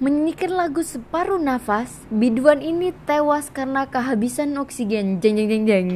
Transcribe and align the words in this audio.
Menyanyikan 0.00 0.56
lagu 0.56 0.80
separuh 0.80 1.36
nafas, 1.36 2.08
biduan 2.08 2.64
ini 2.64 2.88
tewas 3.04 3.52
karena 3.52 3.84
kehabisan 3.84 4.56
oksigen. 4.56 5.20
Jeng 5.20 5.36
jeng 5.36 5.52
jeng 5.52 5.64
jeng. 5.68 5.88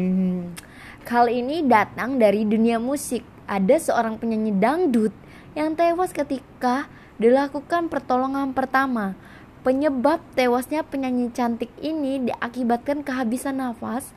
Kali 1.08 1.40
ini 1.40 1.64
datang 1.64 2.20
dari 2.20 2.44
dunia 2.44 2.76
musik. 2.76 3.24
Ada 3.48 3.80
seorang 3.80 4.20
penyanyi 4.20 4.52
dangdut 4.60 5.08
yang 5.56 5.72
tewas 5.72 6.12
ketika 6.12 6.84
dilakukan 7.16 7.88
pertolongan 7.88 8.52
pertama. 8.52 9.16
Penyebab 9.64 10.20
tewasnya 10.36 10.84
penyanyi 10.84 11.32
cantik 11.32 11.72
ini 11.80 12.28
diakibatkan 12.28 13.00
kehabisan 13.08 13.56
nafas 13.56 14.12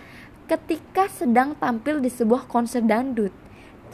ketika 0.51 1.07
sedang 1.07 1.55
tampil 1.55 2.03
di 2.03 2.11
sebuah 2.11 2.43
konser 2.51 2.83
dangdut. 2.83 3.31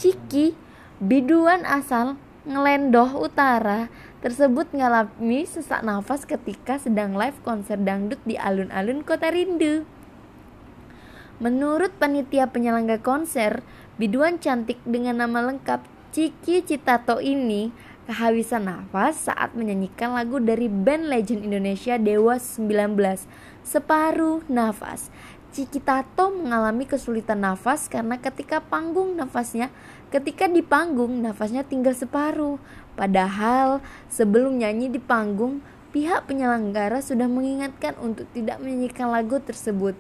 Ciki, 0.01 0.57
biduan 0.97 1.61
asal 1.69 2.17
Ngelendoh 2.43 3.23
Utara 3.23 3.87
tersebut 4.23 4.71
mengalami 4.71 5.43
sesak 5.43 5.83
nafas 5.83 6.23
ketika 6.23 6.79
sedang 6.79 7.19
live 7.19 7.35
konser 7.43 7.75
dangdut 7.75 8.23
di 8.23 8.39
alun-alun 8.39 9.03
kota 9.03 9.27
rindu. 9.27 9.83
Menurut 11.43 11.91
panitia 11.99 12.47
penyelenggara 12.47 13.03
konser, 13.03 13.67
biduan 13.99 14.39
cantik 14.39 14.79
dengan 14.87 15.19
nama 15.19 15.43
lengkap 15.51 15.83
Ciki 16.15 16.63
Citato 16.63 17.19
ini 17.19 17.75
kehabisan 18.07 18.63
nafas 18.63 19.27
saat 19.27 19.51
menyanyikan 19.51 20.15
lagu 20.15 20.39
dari 20.39 20.71
band 20.71 21.11
legend 21.11 21.43
Indonesia 21.43 21.99
Dewa 21.99 22.39
19, 22.39 22.95
Separuh 23.59 24.39
Nafas. 24.47 25.11
Ciki 25.53 25.85
Tato 25.85 26.33
mengalami 26.33 26.89
kesulitan 26.89 27.45
nafas 27.45 27.85
karena 27.85 28.17
ketika 28.17 28.57
panggung 28.57 29.13
nafasnya, 29.13 29.69
ketika 30.09 30.49
di 30.49 30.65
panggung 30.65 31.21
nafasnya 31.21 31.61
tinggal 31.61 31.93
separuh. 31.93 32.57
Padahal 32.97 33.77
sebelum 34.09 34.57
nyanyi 34.57 34.89
di 34.89 34.97
panggung, 34.97 35.61
pihak 35.93 36.25
penyelenggara 36.25 37.05
sudah 37.05 37.29
mengingatkan 37.29 37.93
untuk 38.01 38.25
tidak 38.33 38.65
menyanyikan 38.65 39.13
lagu 39.13 39.37
tersebut. 39.37 39.93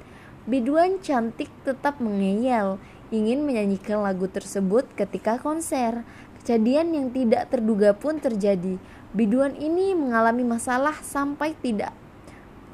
Biduan 0.49 0.97
cantik 1.05 1.53
tetap 1.61 2.01
mengeyel, 2.01 2.81
ingin 3.13 3.45
menyanyikan 3.45 4.01
lagu 4.01 4.25
tersebut 4.25 4.89
ketika 4.97 5.37
konser. 5.37 6.01
Kejadian 6.41 6.97
yang 6.97 7.07
tidak 7.13 7.53
terduga 7.53 7.93
pun 7.93 8.17
terjadi. 8.17 8.81
Biduan 9.13 9.53
ini 9.53 9.93
mengalami 9.93 10.41
masalah 10.41 10.97
sampai 11.05 11.53
tidak 11.61 11.93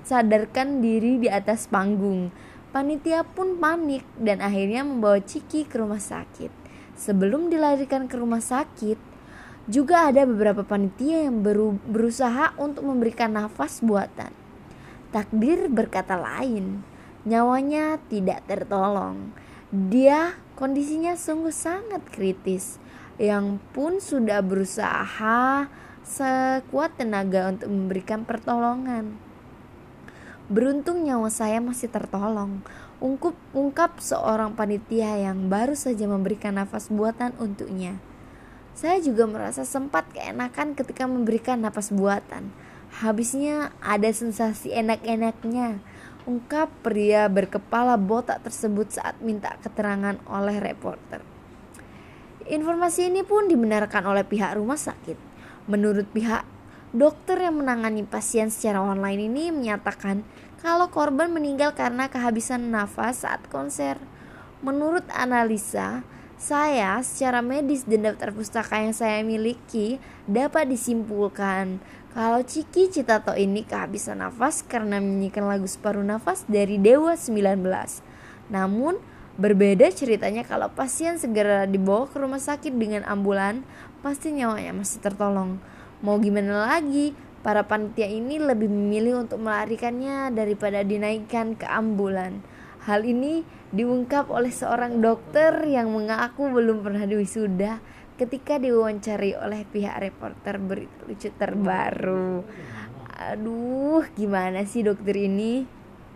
sadarkan 0.08 0.82
diri 0.82 1.22
di 1.22 1.30
atas 1.30 1.70
panggung. 1.70 2.34
Panitia 2.70 3.26
pun 3.26 3.58
panik 3.58 4.06
dan 4.22 4.46
akhirnya 4.46 4.86
membawa 4.86 5.18
Ciki 5.18 5.66
ke 5.66 5.82
rumah 5.82 5.98
sakit. 5.98 6.54
Sebelum 6.94 7.50
dilarikan 7.50 8.06
ke 8.06 8.14
rumah 8.14 8.46
sakit, 8.46 9.02
juga 9.66 10.10
ada 10.10 10.26
beberapa 10.30 10.62
panitia 10.62 11.26
yang 11.26 11.42
beru 11.42 11.82
berusaha 11.90 12.54
untuk 12.62 12.86
memberikan 12.86 13.34
nafas 13.34 13.82
buatan. 13.82 14.30
Takdir 15.10 15.66
berkata 15.66 16.14
lain, 16.14 16.86
nyawanya 17.26 17.98
tidak 18.06 18.46
tertolong. 18.46 19.34
Dia 19.70 20.38
kondisinya 20.54 21.18
sungguh 21.18 21.54
sangat 21.54 22.06
kritis, 22.14 22.78
yang 23.18 23.58
pun 23.74 23.98
sudah 23.98 24.46
berusaha 24.46 25.66
sekuat 26.06 27.02
tenaga 27.02 27.50
untuk 27.50 27.70
memberikan 27.70 28.26
pertolongan. 28.26 29.29
Beruntung 30.50 31.06
nyawa 31.06 31.30
saya 31.30 31.62
masih 31.62 31.94
tertolong. 31.94 32.66
Ungkup, 32.98 33.38
ungkap 33.54 34.02
seorang 34.02 34.58
panitia 34.58 35.14
yang 35.22 35.46
baru 35.46 35.78
saja 35.78 36.10
memberikan 36.10 36.58
nafas 36.58 36.90
buatan 36.90 37.38
untuknya. 37.38 38.02
Saya 38.74 38.98
juga 38.98 39.30
merasa 39.30 39.62
sempat 39.62 40.10
keenakan 40.10 40.74
ketika 40.74 41.06
memberikan 41.06 41.62
nafas 41.62 41.94
buatan. 41.94 42.50
Habisnya 42.98 43.78
ada 43.78 44.10
sensasi 44.10 44.74
enak-enaknya. 44.74 45.86
Ungkap 46.26 46.74
pria 46.82 47.30
berkepala 47.30 48.02
botak 48.02 48.42
tersebut 48.42 48.90
saat 48.90 49.22
minta 49.22 49.54
keterangan 49.62 50.18
oleh 50.26 50.58
reporter. 50.58 51.22
Informasi 52.50 53.14
ini 53.14 53.22
pun 53.22 53.46
dibenarkan 53.46 54.02
oleh 54.02 54.26
pihak 54.26 54.58
rumah 54.58 54.82
sakit. 54.82 55.22
Menurut 55.70 56.10
pihak 56.10 56.42
Dokter 56.90 57.38
yang 57.38 57.62
menangani 57.62 58.02
pasien 58.02 58.50
secara 58.50 58.82
online 58.82 59.30
ini 59.30 59.54
menyatakan 59.54 60.26
kalau 60.58 60.90
korban 60.90 61.30
meninggal 61.30 61.78
karena 61.78 62.10
kehabisan 62.10 62.74
nafas 62.74 63.22
saat 63.22 63.46
konser. 63.46 64.02
Menurut 64.66 65.06
analisa, 65.14 66.02
saya 66.42 66.98
secara 67.06 67.46
medis 67.46 67.86
dan 67.86 68.10
daftar 68.10 68.34
pustaka 68.34 68.82
yang 68.82 68.98
saya 68.98 69.22
miliki 69.22 70.02
dapat 70.26 70.66
disimpulkan 70.66 71.78
kalau 72.10 72.42
Ciki 72.42 72.90
Citato 72.90 73.38
ini 73.38 73.62
kehabisan 73.62 74.26
nafas 74.26 74.66
karena 74.66 74.98
menyanyikan 74.98 75.46
lagu 75.46 75.70
separuh 75.70 76.02
nafas 76.02 76.42
dari 76.50 76.82
Dewa 76.82 77.14
19. 77.14 77.62
Namun, 78.50 78.98
berbeda 79.38 79.94
ceritanya 79.94 80.42
kalau 80.42 80.74
pasien 80.74 81.22
segera 81.22 81.70
dibawa 81.70 82.10
ke 82.10 82.18
rumah 82.18 82.42
sakit 82.42 82.74
dengan 82.74 83.06
ambulan, 83.06 83.62
pasti 84.02 84.34
nyawanya 84.34 84.74
masih 84.74 85.06
tertolong. 85.06 85.62
Mau 86.00 86.16
gimana 86.16 86.64
lagi, 86.64 87.12
para 87.44 87.68
panitia 87.68 88.08
ini 88.08 88.40
lebih 88.40 88.72
memilih 88.72 89.28
untuk 89.28 89.44
melarikannya 89.44 90.32
daripada 90.32 90.80
dinaikkan 90.80 91.60
ke 91.60 91.68
ambulan. 91.68 92.40
Hal 92.88 93.04
ini 93.04 93.44
diungkap 93.76 94.32
oleh 94.32 94.48
seorang 94.48 95.04
dokter 95.04 95.60
yang 95.68 95.92
mengaku 95.92 96.48
belum 96.48 96.88
pernah 96.88 97.04
diwisuda 97.04 97.84
ketika 98.16 98.56
diwawancari 98.56 99.36
oleh 99.36 99.68
pihak 99.68 100.00
reporter 100.00 100.56
berita 100.56 101.04
lucu 101.04 101.30
terbaru. 101.36 102.48
Aduh, 103.20 104.08
gimana 104.16 104.64
sih 104.64 104.88
dokter 104.88 105.28
ini? 105.28 105.79